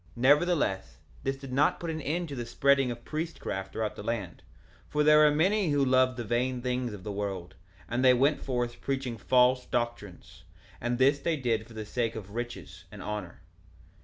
[0.15, 4.01] 1:16 Nevertheless, this did not put an end to the spreading of priestcraft through the
[4.01, 4.41] land;
[4.89, 7.53] for there were many who loved the vain things of the world,
[7.87, 10.43] and they went forth preaching false doctrines;
[10.81, 13.43] and this they did for the sake of riches and honor.